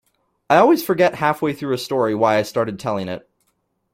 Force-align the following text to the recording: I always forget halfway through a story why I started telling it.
I 0.49 0.57
always 0.57 0.83
forget 0.83 1.13
halfway 1.13 1.53
through 1.53 1.75
a 1.75 1.77
story 1.77 2.15
why 2.15 2.37
I 2.37 2.41
started 2.41 2.79
telling 2.79 3.07
it. 3.07 3.29